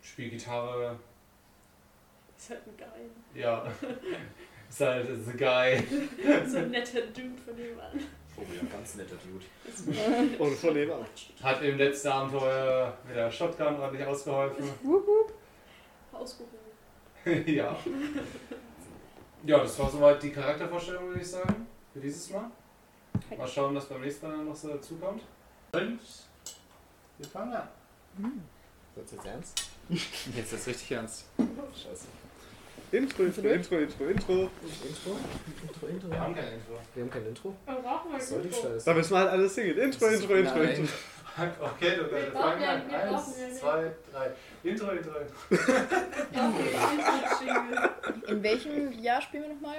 spielt 0.00 0.32
Gitarre, 0.32 0.98
Ist 2.36 2.50
halt 2.50 2.66
ein 2.66 2.76
Geil. 2.76 3.10
ja. 3.34 3.66
Ist 4.68 4.80
halt 4.80 5.06
the 5.24 5.36
guy. 5.36 5.76
So 6.48 6.58
ein 6.58 6.70
netter 6.70 7.02
Dude 7.02 7.36
von 7.44 7.56
dem 7.56 7.78
an. 7.78 8.00
Oh 8.36 8.42
ja, 8.52 8.68
ganz 8.76 8.96
netter 8.96 9.14
Dude. 9.16 10.36
Und 10.42 10.56
von 10.56 10.74
dem 10.74 10.90
an. 10.90 11.06
Hat 11.42 11.62
im 11.62 11.78
letzten 11.78 12.08
Abenteuer 12.08 12.96
mit 13.06 13.14
der 13.14 13.30
Shotgun 13.30 13.76
ordentlich 13.78 14.04
ausgeholfen. 14.04 14.68
Ausgehoben. 16.12 16.58
ja. 17.46 17.76
Ja, 19.46 19.58
das 19.58 19.78
war 19.78 19.90
soweit 19.90 20.20
die 20.22 20.30
Charaktervorstellung, 20.32 21.08
würde 21.08 21.20
ich 21.20 21.30
sagen, 21.30 21.66
für 21.92 22.00
dieses 22.00 22.30
Mal. 22.30 22.50
Mal 23.36 23.46
schauen, 23.46 23.74
was 23.76 23.88
beim 23.88 24.00
nächsten 24.00 24.26
Mal 24.26 24.38
noch 24.38 24.56
so 24.56 24.68
dazukommt. 24.70 25.22
Und 25.72 26.00
wir 27.18 27.26
fangen 27.26 27.54
an. 27.54 27.68
Wird's 28.94 29.12
jetzt 29.12 29.26
ernst? 29.26 29.62
Jetzt 30.36 30.52
ist 30.52 30.66
richtig 30.66 30.90
ernst. 30.92 31.24
Scheiße. 31.38 32.06
Intro, 32.92 33.22
Intro, 33.24 33.40
Intro, 33.48 33.76
Intro, 33.78 34.04
Intro. 34.06 34.08
Intro? 34.08 34.50
Intro, 35.66 35.86
Intro? 35.88 36.10
Wir 36.10 36.20
haben 36.20 36.34
kein 36.34 36.52
Intro. 36.54 36.78
Wir 36.94 37.02
haben 37.02 37.10
kein 37.10 37.26
Intro? 37.26 37.54
Aber 37.66 37.80
brauchen 37.82 38.12
wir 38.12 38.18
Was 38.18 38.28
soll 38.28 38.42
die 38.42 38.48
Intro? 38.48 38.62
Scheiße? 38.62 38.84
Da 38.84 38.94
müssen 38.94 39.10
wir 39.12 39.18
halt 39.18 39.30
alles 39.30 39.54
singen. 39.54 39.78
Intro, 39.78 40.06
Das 40.06 40.20
Intro, 40.20 40.34
Intro. 40.34 40.60
Intro. 40.62 40.92
Okay, 41.36 41.96
du 41.96 42.02
Wir 42.04 42.12
wir 42.12 42.30
brauchen 42.30 42.42
fangen 42.52 42.62
ja- 42.62 42.74
an. 42.74 42.88
wir 42.88 42.96
Eins, 43.16 43.58
zwei, 43.58 43.90
drei. 44.12 44.30
Intro, 44.62 44.90
Intro, 44.92 45.10
Intro. 45.18 45.36
In 48.28 48.42
welchem 48.42 48.92
Jahr 49.00 49.20
spielen 49.20 49.42
wir 49.42 49.54
nochmal? 49.54 49.76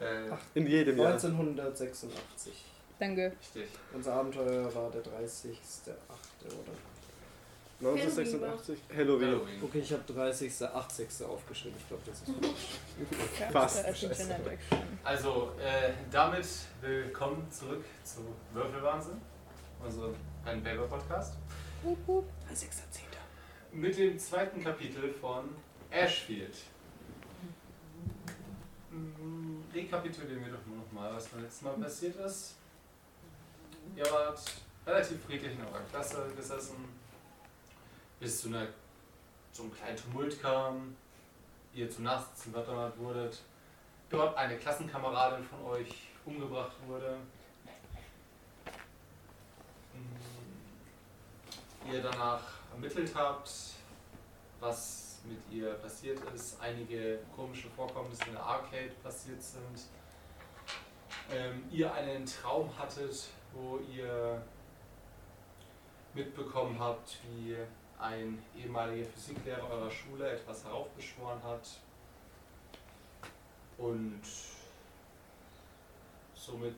Äh, 0.00 0.58
In 0.58 0.66
jedem 0.66 0.96
Jahr. 0.98 1.12
1986. 1.12 2.64
Danke. 2.98 3.32
richtig. 3.38 3.68
Unser 3.92 4.14
Abenteuer 4.14 4.74
war 4.74 4.90
der 4.90 5.02
30.8. 5.02 5.06
oder? 6.46 6.72
1986. 7.80 8.78
Halloween. 8.96 9.28
Halloween. 9.28 9.62
Okay, 9.62 9.80
ich 9.80 9.92
habe 9.92 10.02
30.80. 10.12 11.24
aufgeschrieben. 11.24 11.76
Ich 11.78 11.88
glaube, 11.88 12.02
das 12.06 12.22
ist 12.22 12.30
falsch. 13.52 13.52
Fast. 13.52 14.30
Also, 15.02 15.52
äh, 15.58 15.92
damit 16.10 16.46
willkommen 16.80 17.50
zurück 17.50 17.84
zu 18.04 18.20
Würfelwahnsinn, 18.52 19.20
unserem 19.84 20.14
Pen 20.44 20.62
Paper 20.62 20.86
Podcast. 20.86 21.34
30.10. 21.84 22.68
Mit 23.72 23.98
dem 23.98 24.16
zweiten 24.16 24.62
Kapitel 24.62 25.12
von 25.12 25.48
Ashfield. 25.90 26.54
Rekapitulieren 29.74 30.44
wir 30.44 30.52
doch 30.52 30.66
nur 30.66 30.76
noch 30.76 30.92
mal, 30.92 31.12
was 31.14 31.26
beim 31.28 31.42
letzten 31.42 31.64
Mal 31.64 31.74
passiert 31.74 32.14
ist. 32.16 32.54
Ihr 33.96 34.04
wart 34.04 34.40
relativ 34.86 35.24
friedlich 35.24 35.52
in 35.52 35.64
eurer 35.64 35.82
Klasse 35.90 36.30
gesessen, 36.36 36.76
bis 38.20 38.40
zu 38.40 38.48
einer, 38.48 38.66
zum 39.52 39.72
kleinen 39.72 39.96
Tumult 39.96 40.40
kam, 40.40 40.96
ihr 41.74 41.90
zu 41.90 42.02
Nachsitzen 42.02 42.52
verdonnert 42.52 42.98
wurdet, 42.98 43.40
dort 44.10 44.36
eine 44.36 44.56
Klassenkameradin 44.56 45.44
von 45.44 45.64
euch 45.64 46.08
umgebracht 46.24 46.76
wurde. 46.86 47.16
Mm, 49.94 51.92
Ihr 51.92 52.02
danach 52.02 52.42
ermittelt 52.72 53.12
habt, 53.14 53.50
was 54.60 55.20
mit 55.24 55.38
ihr 55.50 55.74
passiert 55.74 56.18
ist, 56.34 56.60
einige 56.60 57.18
komische 57.34 57.68
Vorkommnisse 57.70 58.24
in 58.26 58.32
der 58.32 58.42
Arcade 58.42 58.92
passiert 59.02 59.42
sind, 59.42 59.86
ähm, 61.30 61.64
ihr 61.70 61.92
einen 61.92 62.26
Traum 62.26 62.70
hattet, 62.78 63.28
wo 63.52 63.78
ihr 63.92 64.42
mitbekommen 66.14 66.78
habt, 66.78 67.18
wie 67.30 67.56
ein 67.98 68.42
ehemaliger 68.56 69.06
Physiklehrer 69.06 69.68
eurer 69.70 69.90
Schule 69.90 70.32
etwas 70.32 70.64
heraufbeschworen 70.64 71.42
hat 71.42 71.68
und 73.78 74.22
somit 76.34 76.74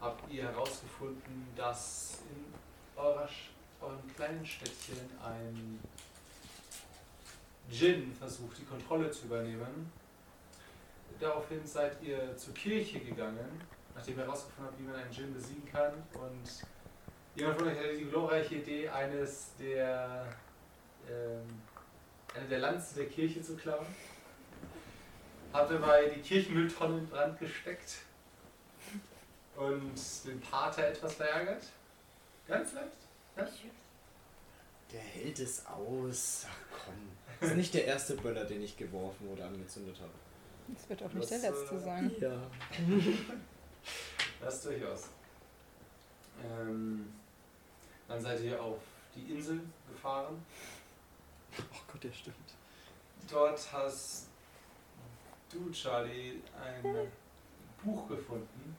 habt 0.00 0.32
ihr 0.32 0.44
herausgefunden, 0.44 1.48
dass 1.56 2.18
in 2.30 3.00
eurer 3.00 3.28
eurem 3.82 4.14
kleinen 4.14 4.46
Städtchen 4.46 5.10
ein 5.22 5.80
Djinn 7.70 8.12
versucht, 8.12 8.58
die 8.58 8.64
Kontrolle 8.64 9.10
zu 9.10 9.26
übernehmen. 9.26 9.90
Daraufhin 11.20 11.66
seid 11.66 12.02
ihr 12.02 12.36
zur 12.36 12.54
Kirche 12.54 13.00
gegangen, 13.00 13.60
nachdem 13.94 14.18
ihr 14.18 14.24
herausgefunden 14.24 14.66
habt, 14.66 14.78
wie 14.78 14.84
man 14.84 14.96
einen 14.96 15.10
Djinn 15.10 15.34
besiegen 15.34 15.68
kann. 15.70 15.94
Und 16.14 16.66
jemand 17.34 17.58
von 17.58 17.68
euch 17.68 17.78
hatte 17.78 17.96
die 17.96 18.04
glorreiche 18.04 18.54
Idee, 18.56 18.88
eines 18.88 19.50
der, 19.58 20.26
ähm, 21.08 21.62
eine 22.34 22.48
der 22.48 22.58
Lanze 22.58 22.96
der 22.96 23.06
Kirche 23.06 23.42
zu 23.42 23.56
klauen. 23.56 23.86
Habt 25.52 25.70
dabei 25.70 26.06
die 26.08 26.20
Kirchenmülltonne 26.20 26.98
in 26.98 27.08
Brand 27.08 27.38
gesteckt 27.38 27.98
und 29.56 29.92
den 30.24 30.40
Pater 30.40 30.88
etwas 30.88 31.14
verärgert. 31.14 31.64
Ganz 32.48 32.72
leicht. 32.72 32.88
Ja? 33.36 33.46
Der 34.92 35.00
hält 35.00 35.38
es 35.38 35.66
aus. 35.66 36.46
Ach 36.48 36.84
komm. 36.84 36.94
Das 37.40 37.50
ist 37.50 37.56
nicht 37.56 37.74
der 37.74 37.86
erste 37.86 38.14
Böller, 38.14 38.44
den 38.44 38.62
ich 38.62 38.76
geworfen 38.76 39.28
oder 39.28 39.46
angezündet 39.46 39.96
habe. 40.00 40.12
Das 40.68 40.88
wird 40.88 41.02
auch 41.02 41.12
nicht 41.12 41.30
Das, 41.30 41.40
der 41.40 41.50
letzte 41.50 41.74
äh, 41.74 41.80
sein. 41.80 42.12
Ja. 42.20 42.42
Das 44.40 44.62
durchaus. 44.62 45.08
Ähm, 46.44 47.12
dann 48.12 48.20
seid 48.20 48.40
ihr 48.42 48.62
auf 48.62 48.78
die 49.14 49.32
Insel 49.32 49.60
gefahren. 49.90 50.44
Oh 51.58 51.78
Gott, 51.90 52.04
der 52.04 52.12
stimmt. 52.12 52.36
Dort 53.30 53.72
hast 53.72 54.28
du, 55.50 55.70
Charlie, 55.70 56.40
ein 56.62 57.08
Buch 57.82 58.08
gefunden, 58.08 58.76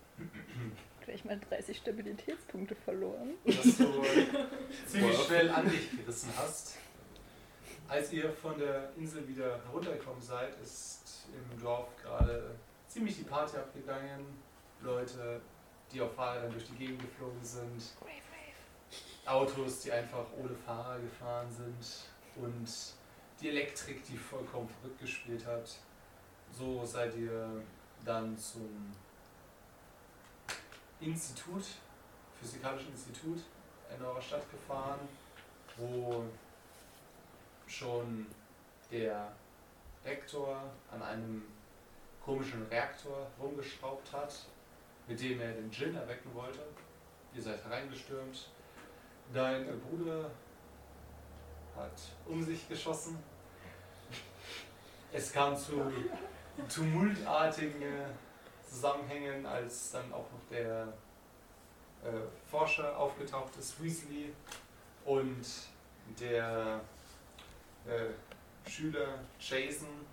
Gleich 1.04 1.26
mal 1.26 1.40
30 1.50 1.76
Stabilitätspunkte 1.76 2.76
verloren. 2.76 3.34
das 3.44 3.78
du 3.78 4.06
ziemlich 4.88 5.18
schnell 5.24 5.50
an 5.50 5.70
dich 5.70 5.92
gerissen 5.92 6.30
hast. 6.38 6.78
Als 7.88 8.14
ihr 8.14 8.32
von 8.32 8.58
der 8.58 8.92
Insel 8.96 9.28
wieder 9.28 9.60
heruntergekommen 9.66 10.22
seid, 10.22 10.56
ist 10.62 11.26
im 11.34 11.62
Dorf 11.62 11.88
gerade 12.02 12.56
ziemlich 12.88 13.18
die 13.18 13.24
Party 13.24 13.58
abgegangen. 13.58 14.26
Leute, 14.82 15.42
die 15.92 16.00
auf 16.00 16.14
Fahrrädern 16.14 16.52
durch 16.52 16.66
die 16.68 16.76
Gegend 16.76 17.02
geflogen 17.02 17.44
sind. 17.44 17.82
Autos, 19.26 19.82
die 19.82 19.92
einfach 19.92 20.26
ohne 20.38 20.56
Fahrer 20.56 21.00
gefahren 21.00 21.48
sind. 21.52 22.44
Und 22.44 22.68
die 23.40 23.50
Elektrik, 23.50 24.04
die 24.06 24.18
vollkommen 24.18 24.68
verrückt 24.68 25.00
gespielt 25.00 25.46
hat. 25.46 25.70
So 26.52 26.86
seid 26.86 27.16
ihr 27.16 27.62
dann 28.06 28.38
zum 28.38 28.94
Institut, 31.00 31.64
Physikalischen 32.40 32.92
Institut 32.92 33.40
in 33.96 34.06
eurer 34.06 34.22
Stadt 34.22 34.50
gefahren, 34.52 35.00
wo 35.78 36.24
schon 37.68 38.28
der 38.92 39.32
Rektor 40.06 40.62
an 40.92 41.02
einem 41.02 41.44
komischen 42.24 42.66
Reaktor 42.68 43.28
rumgeschraubt 43.40 44.12
hat, 44.12 44.34
mit 45.08 45.20
dem 45.20 45.42
er 45.42 45.54
den 45.54 45.70
Djinn 45.72 45.96
erwecken 45.96 46.34
wollte. 46.34 46.60
Ihr 47.34 47.42
seid 47.42 47.64
hereingestürmt. 47.64 48.50
Dein 49.32 49.80
Bruder 49.82 50.32
hat 51.76 52.00
um 52.26 52.44
sich 52.44 52.68
geschossen. 52.68 53.18
Es 55.12 55.32
kam 55.32 55.56
zu 55.56 55.92
tumultartigen 56.74 57.84
Zusammenhängen, 58.68 59.46
als 59.46 59.92
dann 59.92 60.12
auch 60.12 60.26
noch 60.32 60.50
der 60.50 60.88
äh, 62.04 62.10
Forscher 62.50 62.98
aufgetaucht 62.98 63.56
ist, 63.58 63.82
Weasley, 63.84 64.34
und 65.06 65.46
der 66.20 66.82
äh, 67.86 68.70
Schüler 68.70 69.20
Jason, 69.40 70.06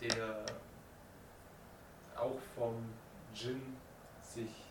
der 0.00 0.44
auch 2.16 2.38
vom 2.56 2.74
Djinn 3.34 3.76
sich 4.22 4.63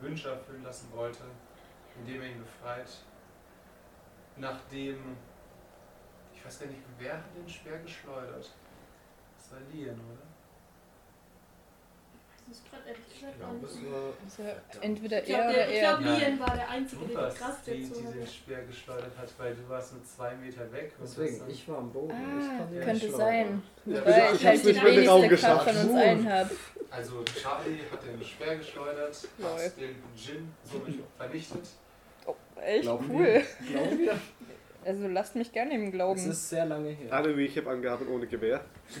Wünsche 0.00 0.30
erfüllen 0.30 0.62
lassen 0.62 0.90
wollte, 0.92 1.24
indem 1.98 2.22
er 2.22 2.28
ihn 2.30 2.42
befreit. 2.42 2.90
Nachdem, 4.36 5.16
ich 6.34 6.44
weiß 6.44 6.60
gar 6.60 6.66
nicht, 6.66 6.82
wer 6.98 7.14
hat 7.14 7.36
den 7.36 7.48
Speer 7.48 7.78
geschleudert? 7.78 8.50
Das 9.36 9.52
war 9.52 9.60
Lian, 9.72 9.94
oder? 9.94 10.33
Das 12.46 12.56
ist 12.58 12.70
gerade 12.70 12.82
ehrlich 12.88 13.04
gesagt 13.08 13.32
Ich 13.34 13.40
gar 13.40 13.50
glaube, 13.50 13.66
nicht. 13.66 13.74
es 14.28 14.38
war. 14.38 14.54
Also 14.64 14.80
entweder 14.80 15.22
Ich 15.22 15.28
er 15.30 15.34
glaube, 15.36 15.48
oder 15.50 15.58
der- 15.58 15.68
ich 15.70 15.74
er. 15.76 15.80
glaub, 15.82 16.00
Nein. 16.00 16.20
Lian 16.20 16.40
war 16.40 16.54
der 16.56 16.70
Einzige, 16.70 17.04
der 17.06 17.28
die 17.30 17.36
Kraft 17.36 17.66
die, 17.66 17.70
die 17.72 17.88
dazu 17.88 18.00
den 18.02 18.06
hatte. 18.20 18.26
Speer 18.26 18.62
geschleudert 18.64 19.12
hat, 19.18 19.28
weil 19.38 19.54
du 19.54 19.68
warst 19.68 19.92
nur 19.94 20.04
zwei 20.04 20.34
Meter 20.36 20.72
weg. 20.72 20.92
Deswegen, 21.02 21.40
ich 21.48 21.68
war 21.68 21.78
am 21.78 21.92
Boden. 21.92 22.10
ich 22.38 22.46
Ah, 22.60 22.64
den 22.72 22.80
könnte 22.82 23.10
sein. 23.10 23.62
Ja, 23.86 24.04
Weil 24.04 24.12
ich 24.12 24.16
ich 24.18 24.24
hab's 24.24 24.44
halt 24.44 24.64
die 24.66 24.72
den 24.72 24.84
wenigste 24.84 25.06
Kraft 25.18 25.28
geschafft. 25.30 25.70
von 25.70 25.88
uns 25.88 26.00
allen 26.00 26.32
habe. 26.32 26.50
Also 26.90 27.24
Charlie 27.24 27.80
hat 27.90 28.00
den 28.04 28.24
Speer 28.24 28.56
geschleudert, 28.56 29.28
hat 29.42 29.76
den 29.80 29.96
Djinn 30.16 30.48
somit 30.62 31.00
vernichtet. 31.16 31.66
Oh, 32.26 32.34
echt 32.60 32.82
Glauben 32.82 33.10
cool. 33.10 33.24
wir? 33.24 33.42
Glauben 33.72 33.98
wir? 34.04 34.18
Also 34.86 35.08
lasst 35.08 35.34
mich 35.34 35.50
gerne 35.50 35.74
im 35.74 35.90
Glauben. 35.90 36.20
Es 36.20 36.26
ist 36.26 36.50
sehr 36.50 36.66
lange 36.66 36.90
her. 36.90 37.10
Alle 37.12 37.34
Recap-Angaben 37.34 38.06
ohne 38.08 38.26
Gewehr. 38.26 38.60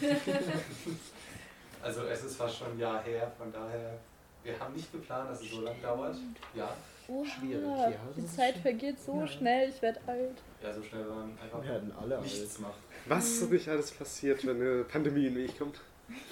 Also 1.84 2.02
es 2.04 2.24
ist 2.24 2.36
fast 2.36 2.56
schon 2.56 2.72
ein 2.72 2.78
Jahr 2.78 3.02
her, 3.02 3.30
von 3.38 3.52
daher, 3.52 3.98
wir 4.42 4.58
haben 4.58 4.74
nicht 4.74 4.90
geplant, 4.90 5.30
dass 5.30 5.40
es 5.42 5.50
so 5.50 5.60
lange 5.60 5.78
dauert. 5.80 6.16
Ja, 6.54 6.74
Oha, 7.08 7.26
schwierig, 7.26 7.62
ja, 7.64 7.92
die 8.16 8.26
Zeit 8.26 8.56
vergeht 8.56 8.98
so 8.98 9.20
Ja. 9.20 9.26
schnell, 9.26 9.68
ich 9.68 9.82
werde 9.82 10.00
alt. 10.06 10.38
ja 10.62 10.72
so 10.72 10.82
schnell 10.82 11.06
war 11.08 11.16
man 11.16 11.38
einfach 11.38 11.62
Wir 11.62 11.70
werden 11.70 11.92
alle 12.00 12.20
nichts 12.22 12.58
macht. 12.58 12.78
Was 13.06 13.42
nicht 13.42 13.68
alles 13.68 13.90
passiert, 13.90 14.46
wenn 14.46 14.60
eine 14.60 14.84
Pandemie 14.84 15.26
in 15.26 15.34
den 15.34 15.44
Weg 15.44 15.58
kommt. 15.58 15.80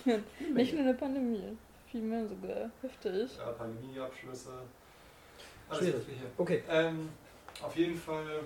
Nicht 0.55 0.73
nur 0.75 0.83
eine 0.83 0.95
Pandemie, 0.95 1.57
vielmehr 1.91 2.27
sogar 2.27 2.71
heftig. 2.83 3.37
Ja, 3.39 3.53
Pandemieabschlüsse. 3.53 4.51
Alles 5.69 5.81
Schwierig. 5.81 5.99
Mögliche. 6.07 6.25
Okay. 6.39 6.63
Ähm, 6.69 7.09
auf 7.63 7.75
jeden 7.77 7.97
Fall, 7.97 8.41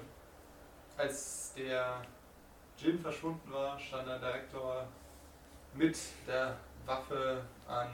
als 0.97 1.53
der 1.57 2.03
Jim 2.79 2.99
verschwunden 3.01 3.53
war, 3.53 3.79
stand 3.79 4.07
der 4.09 4.19
Direktor 4.19 4.87
mit 5.75 5.97
der 6.29 6.57
Waffe 6.87 7.43
an 7.67 7.89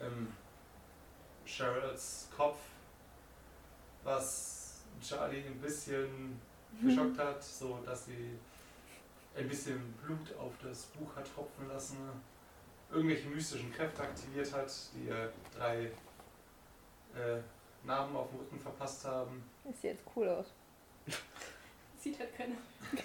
ähm, 0.00 0.32
Cheryls 1.44 2.28
Kopf, 2.36 2.58
was 4.04 4.80
Charlie 5.02 5.44
ein 5.46 5.58
bisschen 5.60 6.40
geschockt 6.82 7.18
hat, 7.18 7.42
so 7.42 7.78
dass 7.84 8.06
sie 8.06 8.38
ein 9.36 9.48
bisschen 9.48 9.92
Blut 10.04 10.34
auf 10.38 10.52
das 10.62 10.84
Buch 10.86 11.14
hat 11.16 11.26
tropfen 11.34 11.68
lassen, 11.68 11.96
irgendwelche 12.90 13.28
mystischen 13.28 13.72
Kräfte 13.72 14.02
aktiviert 14.02 14.52
hat, 14.52 14.72
die 14.94 15.08
ihr 15.08 15.32
drei 15.56 15.84
äh, 17.14 17.40
Namen 17.84 18.14
auf 18.16 18.28
dem 18.30 18.40
Rücken 18.40 18.60
verpasst 18.60 19.04
haben. 19.04 19.42
Das 19.64 19.74
sieht 19.80 19.92
jetzt 19.92 20.04
cool 20.14 20.28
aus. 20.28 20.46
Sieht 22.00 22.18
halt 22.18 22.36
keiner. 22.36 22.56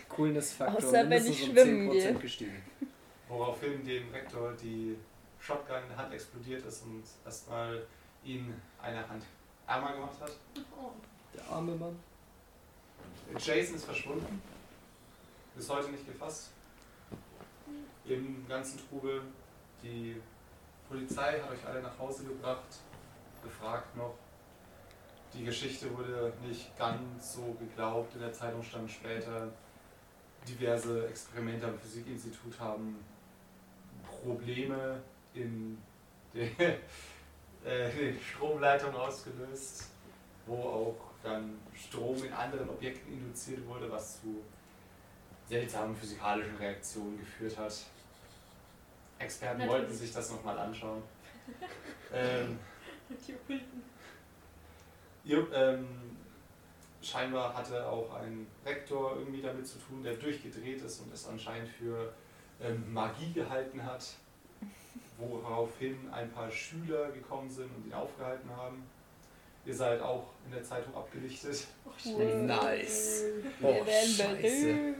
Coolness-Faktor 0.10 0.77
Außer 0.77 0.91
wenn 0.94 1.10
mindestens 1.10 1.39
ich 1.39 1.50
um 1.50 1.56
schwimmen 1.56 1.89
10% 1.89 1.91
gehe. 1.91 2.13
gestiegen. 2.15 2.63
Woraufhin 3.29 3.84
dem 3.86 4.10
Rektor 4.12 4.53
die 4.53 4.98
Shotgun 5.39 5.84
in 5.84 5.89
der 5.89 5.98
Hand 5.98 6.13
explodiert 6.13 6.65
ist 6.65 6.84
und 6.84 7.03
erstmal 7.25 7.86
ihn 8.24 8.53
eine 8.81 9.07
Hand 9.07 9.24
ärmer 9.67 9.93
gemacht 9.93 10.19
hat. 10.22 10.31
Der 11.34 11.50
arme 11.50 11.75
Mann. 11.75 12.00
Jason 13.38 13.75
ist 13.75 13.86
verschwunden. 13.86 14.41
Bis 15.55 15.69
heute 15.69 15.89
nicht 15.89 16.05
gefasst. 16.05 16.51
Im 18.05 18.48
ganzen 18.48 18.79
Trubel. 18.88 19.22
Die 19.84 20.22
Polizei 20.89 21.39
hat 21.39 21.51
euch 21.51 21.65
alle 21.65 21.81
nach 21.81 22.00
Hause 22.00 22.24
gebracht, 22.24 22.79
befragt 23.43 23.96
noch. 23.96 24.15
Die 25.34 25.43
Geschichte 25.43 25.96
wurde 25.96 26.34
nicht 26.48 26.75
ganz 26.77 27.34
so 27.34 27.55
geglaubt. 27.60 28.15
In 28.15 28.22
der 28.22 28.34
Zeitung 28.34 28.63
stand 28.63 28.89
später, 28.89 29.51
diverse 30.48 31.07
Experimente 31.07 31.67
am 31.67 31.77
Physikinstitut 31.77 32.60
haben 32.60 32.98
Probleme 34.27 35.01
in 35.34 35.77
der 36.34 36.43
äh, 37.65 37.89
den 37.91 38.19
Stromleitung 38.19 38.93
ausgelöst, 38.93 39.89
wo 40.46 40.55
auch 40.55 40.98
dann 41.24 41.57
Strom 41.74 42.22
in 42.24 42.34
anderen 42.34 42.69
Objekten 42.69 43.13
induziert 43.13 43.65
wurde, 43.65 43.89
was 43.91 44.22
zu 44.22 44.43
seltsamen 45.48 45.96
physikalischen 45.96 46.55
Reaktionen 46.57 47.17
geführt 47.17 47.57
hat. 47.57 47.74
Experten 49.19 49.60
Natürlich. 49.60 49.81
wollten 49.81 49.93
sich 49.93 50.13
das 50.13 50.31
nochmal 50.31 50.57
anschauen. 50.60 51.01
ähm, 52.13 52.60
ihr, 55.24 55.48
ähm, 55.53 55.88
scheinbar 57.01 57.55
hatte 57.55 57.88
auch 57.88 58.13
ein 58.15 58.46
Rektor 58.65 59.17
irgendwie 59.17 59.41
damit 59.41 59.65
zu 59.65 59.79
tun, 59.79 60.03
der 60.03 60.15
durchgedreht 60.15 60.81
ist 60.81 61.00
und 61.00 61.13
es 61.13 61.27
anscheinend 61.27 61.69
für 61.69 62.13
ähm, 62.62 62.94
Magie 62.94 63.32
gehalten 63.34 63.84
hat, 63.84 64.06
woraufhin 65.18 65.98
ein 66.12 66.32
paar 66.32 66.52
Schüler 66.52 67.12
gekommen 67.12 67.50
sind 67.50 67.70
und 67.76 67.88
ihn 67.88 67.94
aufgehalten 67.94 68.50
haben. 68.56 68.84
Ihr 69.66 69.76
seid 69.76 70.02
auch 70.02 70.28
in 70.46 70.54
der 70.54 70.64
Zeitung 70.64 70.96
abgelichtet. 70.96 71.68
Nice. 72.06 73.24
Wir 73.60 73.70
Oh, 73.70 73.86
scheiße. 73.86 74.96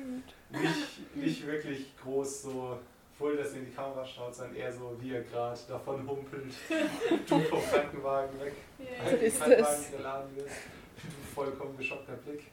Nicht, 0.50 1.16
nicht 1.16 1.48
wirklich 1.48 1.96
groß 2.04 2.42
so 2.44 2.80
voll, 3.18 3.38
dass 3.38 3.54
ihr 3.54 3.60
in 3.60 3.66
die 3.68 3.72
Kamera 3.72 4.06
schaut, 4.06 4.36
sondern 4.36 4.56
eher 4.56 4.72
so, 4.72 4.96
wie 5.00 5.10
ihr 5.10 5.24
gerade 5.24 5.60
davon 5.68 6.08
humpelt. 6.08 6.54
Du 7.28 7.40
vom 7.40 7.62
Krankenwagen 7.62 8.40
weg. 8.40 8.54
Yeah. 8.80 9.04
Als 9.06 9.22
ist 9.22 9.40
der 9.40 9.48
Krankenwagen 9.58 9.92
geladen 9.98 10.36
wird. 10.36 10.48
Du 10.48 11.34
vollkommen 11.36 11.78
geschockter 11.78 12.14
Blick. 12.14 12.44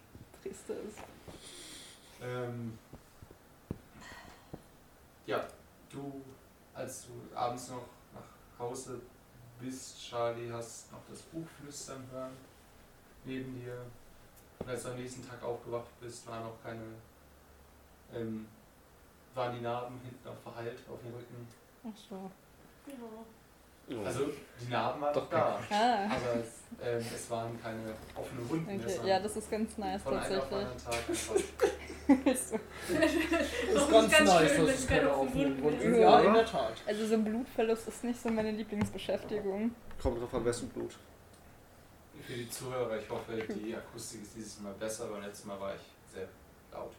Tristes. 0.43 0.95
Ähm, 2.23 2.79
ja, 5.27 5.47
du, 5.91 6.23
als 6.75 7.07
du 7.07 7.37
abends 7.37 7.69
noch 7.71 7.87
nach 8.13 8.59
Hause 8.59 9.01
bist, 9.61 10.01
Charlie, 10.01 10.51
hast 10.53 10.91
noch 10.93 11.01
das 11.09 11.23
Buch 11.23 11.47
flüstern 11.61 12.05
hören 12.13 12.33
neben 13.25 13.55
dir. 13.61 13.79
Und 14.59 14.69
als 14.69 14.83
du 14.83 14.91
am 14.91 14.97
nächsten 14.97 15.27
Tag 15.27 15.43
aufgewacht 15.43 16.01
bist, 16.01 16.27
waren 16.27 16.45
noch 16.45 16.63
keine, 16.63 16.83
ähm, 18.13 18.47
waren 19.35 19.55
die 19.55 19.63
Narben 19.63 20.01
hinten 20.01 20.29
auch 20.29 20.53
verheilt 20.53 20.79
auf 20.89 21.01
dem 21.01 21.15
Rücken. 21.15 21.49
Ach 21.85 21.99
so. 22.09 22.31
Ja. 22.87 22.95
Also 24.05 24.27
die 24.61 24.71
Narben 24.71 25.01
waren 25.03 25.15
Doch, 25.15 25.29
da, 25.29 25.61
Ah. 25.71 26.05
aber 26.07 26.41
es, 26.41 26.63
ähm, 26.83 27.07
es 27.15 27.31
waren 27.31 27.61
keine 27.63 27.95
offenen 28.15 28.49
Wunden. 28.49 28.81
Okay. 28.81 28.99
Ja, 29.09 29.21
das 29.21 29.37
ist 29.37 29.51
ganz 29.51 29.77
nice 29.77 30.03
von 30.03 30.15
tatsächlich. 30.15 31.45
Das 32.07 32.53
ist 32.53 33.91
ganz, 33.91 34.13
ganz 34.13 34.31
nice, 34.31 34.51
schön, 34.51 34.59
dass 34.59 34.59
wenn 34.59 34.75
es 34.75 34.87
keine 34.87 35.11
offenen 35.17 35.63
Wunden 35.63 35.81
sind. 35.81 35.95
Ja, 35.95 36.21
Ja. 36.21 36.27
in 36.29 36.35
der 36.35 36.45
Tat. 36.45 36.75
Also 36.87 37.07
so 37.07 37.15
ein 37.15 37.25
Blutverlust 37.25 37.89
ist 37.89 38.05
nicht 38.05 38.21
so 38.21 38.29
meine 38.29 38.51
Lieblingsbeschäftigung. 38.51 39.75
Kommt 40.03 40.21
drauf 40.21 40.35
an, 40.35 40.45
wessen 40.45 40.69
Blut. 40.69 40.93
Für 42.27 42.33
die 42.35 42.49
Zuhörer, 42.49 42.99
ich 42.99 43.09
hoffe, 43.09 43.33
die 43.37 43.75
Akustik 43.75 44.23
ist 44.23 44.37
dieses 44.37 44.61
Mal 44.61 44.73
besser, 44.75 45.07
beim 45.09 45.23
letzten 45.23 45.49
Mal 45.49 45.59
war 45.61 45.75
ich 45.75 45.81
sehr 46.15 46.29
laut. 46.73 46.93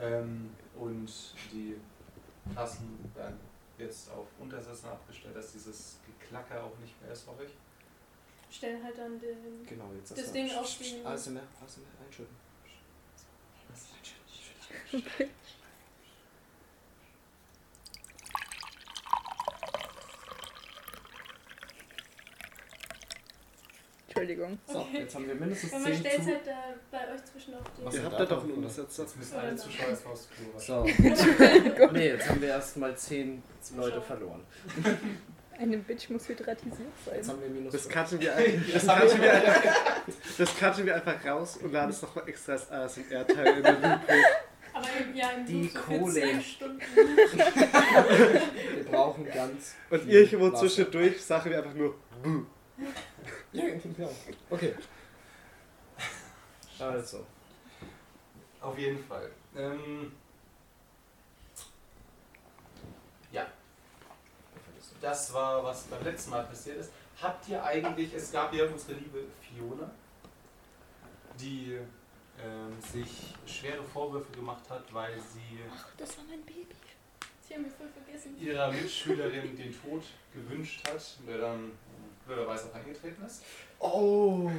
Ähm, 0.00 0.50
und 0.78 1.10
die 1.52 1.76
Tassen 2.54 3.10
werden 3.14 3.38
jetzt 3.78 4.10
auf 4.10 4.26
Untersätzen 4.38 4.88
abgestellt, 4.88 5.36
dass 5.36 5.52
dieses 5.52 5.96
Geklacker 6.06 6.64
auch 6.64 6.76
nicht 6.78 7.00
mehr 7.02 7.12
ist, 7.12 7.26
hoffe 7.26 7.44
ich. 7.44 8.54
Stellen 8.54 8.82
halt 8.82 8.96
dann 8.98 9.20
den. 9.20 9.66
Genau, 9.66 9.90
jetzt 9.98 10.16
Das 10.16 10.32
Ding 10.32 10.50
auf 10.54 10.78
den- 10.78 11.06
ASMR, 11.06 11.42
ASMR, 11.62 11.86
einschütten. 12.06 12.36
Entschuldigung. 24.20 24.58
So, 24.66 24.78
Okay. 24.80 24.98
jetzt 25.00 25.14
haben 25.14 25.26
wir 25.28 25.34
mindestens 25.34 25.70
Ja, 25.72 25.78
man 25.78 25.92
10 25.92 26.00
stellt 26.00 26.22
zu. 26.22 26.26
halt 26.26 26.40
da 26.46 26.74
bei 26.90 27.14
euch 27.14 27.24
zwischen 27.24 27.54
auf 27.54 27.60
den. 27.76 27.84
Was 27.84 27.94
Ihr 27.94 28.02
habt 28.04 28.14
da 28.14 28.18
da 28.18 28.24
doch 28.26 28.42
einen 28.42 28.50
oder? 28.52 28.56
Untersetzer. 28.58 29.02
Jetzt 29.02 29.16
müssen 29.16 29.36
alle 29.36 29.56
Zuschauer 29.56 29.88
jetzt 29.90 30.06
raus 30.06 30.28
So, 30.58 30.84
nee, 31.92 32.08
jetzt 32.08 32.28
haben 32.28 32.40
wir 32.40 32.48
erstmal 32.48 32.96
10 32.96 33.42
Leute 33.76 34.00
verloren. 34.02 34.44
Eine 35.58 35.76
Bitch 35.78 36.08
muss 36.10 36.28
hydratisiert 36.28 36.78
Jetzt 37.06 37.26
sein. 37.26 37.34
haben 37.34 37.42
wir 37.42 37.50
minus 37.50 37.72
Das 37.72 37.88
cutten 37.88 38.20
wir, 38.20 38.36
ein, 38.36 38.64
das 38.72 38.86
cutten 38.86 39.20
wir, 39.22 39.32
einfach, 39.32 39.62
das 40.38 40.56
cutten 40.56 40.86
wir 40.86 40.94
einfach 40.94 41.24
raus 41.26 41.56
und 41.56 41.72
laden 41.72 41.90
es 41.90 42.00
nochmal 42.02 42.28
extra 42.28 42.52
als 42.52 42.70
ASMR-Teil 42.70 43.46
in 43.58 43.62
den 43.64 43.74
Loop. 43.82 44.00
Aber 44.72 44.86
im, 45.00 45.16
ja, 45.16 45.30
im 45.30 45.44
Die 45.46 45.64
so 45.64 45.70
für 45.80 45.98
Kohle. 45.98 46.12
10 46.12 46.42
Stunden. 46.42 46.80
Wir 48.76 48.84
brauchen 48.88 49.24
ganz. 49.26 49.74
Und 49.90 50.08
irgendwo 50.08 50.50
zwischendurch 50.50 51.20
sagen 51.24 51.50
wir 51.50 51.58
einfach 51.58 51.74
nur 51.74 51.96
Buh. 52.22 52.44
Ja, 53.84 53.90
genau. 53.96 54.10
Okay. 54.50 54.74
Also. 56.80 57.26
Auf 58.60 58.78
jeden 58.78 59.02
Fall. 59.04 59.32
Ähm, 59.56 60.12
ja, 63.32 63.46
das 65.00 65.32
war, 65.32 65.64
was 65.64 65.82
beim 65.84 66.04
letzten 66.04 66.30
Mal 66.30 66.44
passiert 66.44 66.78
ist. 66.78 66.92
Habt 67.20 67.48
ihr 67.48 67.62
eigentlich, 67.64 68.14
es 68.14 68.30
gab 68.30 68.54
ja 68.54 68.64
unsere 68.66 68.92
liebe 68.92 69.24
Fiona, 69.40 69.90
die 71.40 71.80
ähm, 72.40 72.80
sich 72.80 73.34
schwere 73.44 73.82
Vorwürfe 73.82 74.30
gemacht 74.32 74.62
hat, 74.70 74.84
weil 74.94 75.18
sie 75.18 75.58
Ach, 75.74 75.88
das 75.96 76.16
war 76.16 76.24
mein 76.28 76.42
Baby. 76.44 76.66
Sie 77.40 77.54
haben 77.54 77.62
mich 77.62 77.72
voll 77.72 77.88
vergessen. 77.88 78.38
ihrer 78.40 78.70
Mitschülerin 78.70 79.56
den 79.56 79.82
Tod 79.82 80.04
gewünscht 80.32 80.86
hat, 80.88 81.02
der 81.26 81.38
dann 81.38 81.72
blöderweise 82.28 82.68
auch 82.70 82.74
eingetreten 82.74 83.24
ist. 83.26 83.42
Oh, 83.80 84.50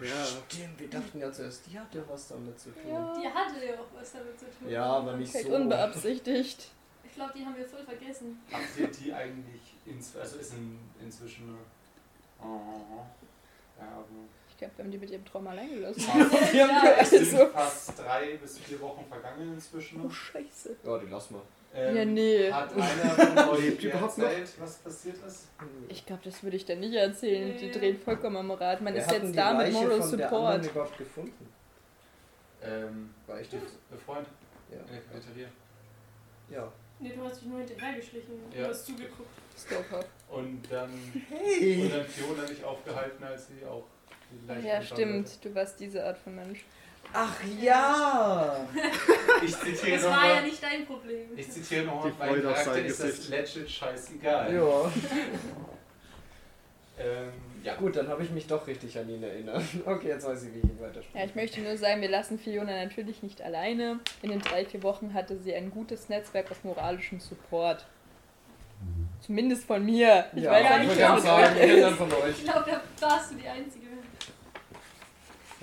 Ja. 0.00 0.24
stimmt. 0.24 0.78
Wir 0.80 0.88
dachten 0.90 1.18
ja 1.20 1.30
zuerst, 1.30 1.66
die 1.66 1.78
hat 1.78 1.94
ja 1.94 2.02
was 2.08 2.28
damit 2.28 2.58
zu 2.58 2.70
tun. 2.70 2.90
Ja. 2.90 3.14
Die 3.20 3.28
hatte 3.28 3.64
ja 3.66 3.74
auch 3.74 4.00
was 4.00 4.12
damit 4.12 4.38
zu 4.38 4.46
tun. 4.46 4.68
Ja, 4.70 4.84
aber 4.86 5.16
nicht 5.16 5.30
Vielleicht 5.30 5.48
so. 5.48 5.54
unbeabsichtigt. 5.54 6.68
Ich 7.04 7.14
glaube, 7.14 7.32
die 7.36 7.44
haben 7.44 7.56
wir 7.56 7.64
voll 7.66 7.84
vergessen. 7.84 8.40
Habt 8.52 8.76
ihr 8.78 8.88
die 8.88 9.12
eigentlich, 9.12 9.74
ins, 9.86 10.16
also 10.16 10.38
ist 10.38 10.52
in, 10.54 10.78
inzwischen 11.00 11.48
eine, 11.48 12.50
oh, 12.50 13.04
ja, 13.78 13.86
aber 13.86 14.06
Ich 14.50 14.56
glaube, 14.58 14.72
wir 14.76 14.84
haben 14.84 14.90
die 14.90 14.98
mit 14.98 15.10
ihrem 15.10 15.24
Trauma 15.24 15.50
allein 15.50 15.70
gelassen. 15.70 16.00
Wir 16.52 16.66
haben 16.68 16.86
Ja. 16.86 16.94
Es 17.00 17.10
sind 17.10 17.34
Also. 17.34 17.46
fast 17.52 17.98
drei 17.98 18.36
bis 18.36 18.58
vier 18.58 18.80
Wochen 18.80 19.04
vergangen 19.08 19.52
inzwischen. 19.54 20.04
Oh, 20.04 20.10
scheiße. 20.10 20.76
Ja, 20.84 20.98
die 20.98 21.06
lassen 21.06 21.34
wir. 21.34 21.42
Ähm, 21.76 21.96
Ja, 21.96 22.04
nee. 22.04 22.52
Hat 22.52 22.72
einer 22.72 23.10
von 23.10 23.38
euch 23.58 23.78
dir 23.78 23.92
erzählt, 23.94 24.48
was 24.60 24.74
passiert 24.78 25.16
ist? 25.26 25.48
Ich 25.88 26.06
glaube, 26.06 26.22
das 26.24 26.42
würde 26.42 26.56
ich 26.56 26.64
dann 26.64 26.80
nicht 26.80 26.94
erzählen. 26.94 27.56
Die 27.58 27.66
Nee. 27.66 27.72
drehen 27.72 27.98
vollkommen 27.98 28.36
am 28.36 28.50
Rad. 28.52 28.80
Man 28.80 28.94
Wir 28.94 29.00
ist 29.02 29.10
jetzt 29.10 29.28
die 29.28 29.36
da 29.36 29.54
mit 29.54 29.72
Moral 29.72 30.00
von 30.02 30.16
der 30.18 30.32
anderen 30.32 30.62
Support. 30.62 30.72
überhaupt 30.72 30.98
gefunden. 30.98 31.48
Ähm, 32.62 33.10
War 33.26 33.40
ich 33.40 33.48
die? 33.48 33.58
befreundet 33.90 34.28
Ja. 34.70 34.78
in 34.78 34.86
der 34.86 35.00
Cafeteria. 35.02 35.48
Ja. 36.50 36.72
Nee, 37.00 37.12
du 37.14 37.24
hast 37.24 37.40
dich 37.40 37.48
nur 37.48 37.58
hinterhergeschlichen. 37.58 38.34
Ja. 38.54 38.62
Du 38.62 38.68
hast 38.68 38.86
zugeguckt. 38.86 39.28
Stalker. 39.58 40.00
Und 40.30 40.62
dann, 40.70 40.90
und 40.90 41.22
Hey! 41.30 41.88
dann 41.92 42.04
Fiona 42.06 42.48
nicht 42.48 42.64
aufgehalten, 42.64 43.22
als 43.24 43.48
sie 43.48 43.64
auch 43.66 43.84
die 44.30 44.46
Leiche 44.46 44.66
Ja, 44.68 44.82
stimmt. 44.82 45.44
Du 45.44 45.54
warst 45.54 45.78
diese 45.80 46.04
Art 46.04 46.18
von 46.18 46.34
Mensch. 46.36 46.64
Ach 47.12 47.36
ja! 47.60 48.56
Ich 49.44 49.56
zitiere 49.56 49.96
Das 49.96 50.04
war 50.04 50.10
ja 50.10 50.28
nochmal. 50.28 50.42
nicht 50.42 50.62
dein 50.62 50.86
Problem. 50.86 51.26
Ich 51.36 51.50
zitiere 51.50 51.84
nochmal, 51.84 52.10
Die 52.10 52.18
mein 52.18 52.42
Charakter 52.42 52.78
ist 52.84 53.00
das 53.00 53.06
Gesicht. 53.16 53.28
legit 53.30 53.70
scheißegal. 53.70 54.54
Ja. 54.54 54.92
Ähm, 56.96 57.32
ja. 57.64 57.74
Gut, 57.74 57.96
dann 57.96 58.06
habe 58.06 58.22
ich 58.22 58.30
mich 58.30 58.46
doch 58.46 58.66
richtig 58.68 58.96
an 58.96 59.08
ihn 59.08 59.20
erinnert. 59.22 59.62
Okay, 59.84 60.08
jetzt 60.08 60.24
weiß 60.26 60.44
ich, 60.44 60.54
wie 60.54 60.58
ich 60.58 60.64
ihn 60.64 60.80
weiterspiele. 60.80 61.18
Ja, 61.18 61.28
ich 61.28 61.34
möchte 61.34 61.60
nur 61.60 61.76
sagen, 61.76 62.00
wir 62.00 62.08
lassen 62.08 62.38
Fiona 62.38 62.84
natürlich 62.84 63.20
nicht 63.22 63.42
alleine. 63.42 63.98
In 64.22 64.30
den 64.30 64.40
drei, 64.40 64.64
vier 64.64 64.82
Wochen 64.84 65.12
hatte 65.12 65.36
sie 65.38 65.52
ein 65.54 65.70
gutes 65.72 66.08
Netzwerk 66.08 66.50
aus 66.52 66.58
moralischem 66.62 67.18
Support. 67.18 67.84
Zumindest 69.20 69.64
von 69.64 69.84
mir. 69.84 70.26
Ich 70.36 70.42
ja, 70.44 70.52
weiß 70.52 70.62
ja 70.62 70.76
ich 70.82 70.88
nicht, 70.88 70.98
würde 70.98 71.12
was 71.14 71.22
sagen, 71.24 71.56
ist. 71.56 71.96
von 71.96 72.12
euch. 72.12 72.38
Ich 72.38 72.44
glaube, 72.44 72.80
da 73.00 73.06
warst 73.08 73.32
du 73.32 73.34
die 73.36 73.48
Einzige. 73.48 73.83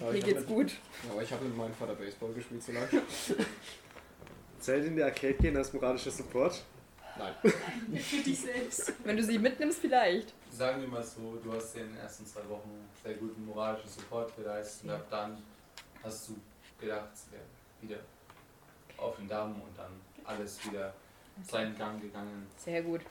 Ja, 0.02 0.12
Mir 0.12 0.20
geht's 0.20 0.40
mit, 0.42 0.48
gut. 0.48 0.72
Ja, 1.06 1.12
aber 1.12 1.22
ich 1.22 1.32
habe 1.32 1.46
mit 1.46 1.56
meinem 1.56 1.74
Vater 1.74 1.94
Baseball 1.94 2.34
gespielt 2.34 2.64
so 2.64 2.72
lange. 2.72 2.88
Zählt 4.60 4.86
in 4.86 4.96
die 4.96 5.04
Arcade 5.04 5.34
gehen 5.36 5.56
als 5.58 5.72
moralischer 5.74 6.12
Support? 6.12 6.64
Nein. 7.18 7.36
Für 8.02 8.24
dich 8.24 8.40
selbst. 8.40 8.94
Wenn 9.04 9.18
du 9.18 9.24
sie 9.24 9.38
mitnimmst, 9.38 9.80
vielleicht. 9.80 10.34
Sagen 10.52 10.82
wir 10.82 10.88
mal 10.88 11.04
so, 11.04 11.38
du 11.44 11.54
hast 11.54 11.76
in 11.76 11.88
den 11.88 11.98
ersten 11.98 12.26
zwei 12.26 12.48
Wochen 12.50 12.70
sehr 13.04 13.14
guten 13.16 13.46
moralischen 13.46 13.90
Support 13.90 14.36
geleistet 14.36 14.86
und 14.86 14.92
ab 14.92 15.06
dann 15.10 15.38
hast 16.04 16.30
du 16.30 16.36
gedacht, 16.80 17.10
es 17.14 17.32
wäre 17.32 17.44
wieder 17.82 18.02
auf 18.98 19.16
den 19.18 19.28
Damm 19.28 19.62
und 19.62 19.78
dann 19.78 19.92
alles 20.26 20.66
wieder 20.66 20.94
seinen 21.44 21.78
Gang 21.78 22.02
gegangen. 22.02 22.48
Sehr 22.58 22.82
gut. 22.82 23.02